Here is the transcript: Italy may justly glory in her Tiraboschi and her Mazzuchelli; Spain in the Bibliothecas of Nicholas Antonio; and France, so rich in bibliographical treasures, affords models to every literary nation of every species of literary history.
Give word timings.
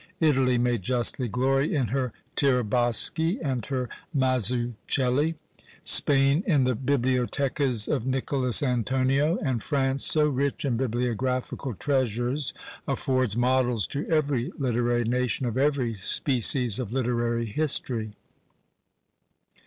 Italy 0.19 0.57
may 0.57 0.79
justly 0.79 1.27
glory 1.27 1.75
in 1.75 1.89
her 1.89 2.11
Tiraboschi 2.35 3.37
and 3.39 3.63
her 3.67 3.87
Mazzuchelli; 4.17 5.35
Spain 5.83 6.43
in 6.47 6.63
the 6.63 6.73
Bibliothecas 6.75 7.87
of 7.87 8.07
Nicholas 8.07 8.63
Antonio; 8.63 9.37
and 9.45 9.61
France, 9.61 10.03
so 10.03 10.27
rich 10.27 10.65
in 10.65 10.75
bibliographical 10.77 11.75
treasures, 11.75 12.51
affords 12.87 13.37
models 13.37 13.85
to 13.85 14.09
every 14.09 14.51
literary 14.57 15.03
nation 15.03 15.45
of 15.45 15.55
every 15.55 15.93
species 15.93 16.79
of 16.79 16.91
literary 16.91 17.45
history. 17.45 18.13